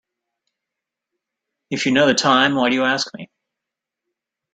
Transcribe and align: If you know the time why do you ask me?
If 1.69 1.85
you 1.85 1.91
know 1.91 2.07
the 2.07 2.15
time 2.15 2.55
why 2.55 2.69
do 2.71 2.75
you 2.75 2.83
ask 2.85 3.13
me? 3.13 3.29